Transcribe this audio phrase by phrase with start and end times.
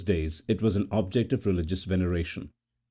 [0.03, 2.49] 43 J days it was an object of religious veneration.